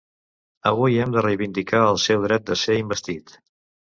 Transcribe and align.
Avui 0.69 0.95
hem 1.03 1.11
de 1.15 1.23
reivindicar 1.25 1.83
el 1.89 2.01
seu 2.05 2.25
dret 2.27 2.47
de 2.47 2.57
ser 2.63 2.79
investit. 2.85 3.37